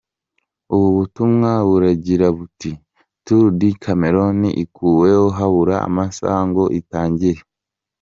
[0.73, 2.69] Ubu butumwa buragira buti”
[3.25, 7.41] Tour du Cameroun ikuweho habura amasaha ngo itangire.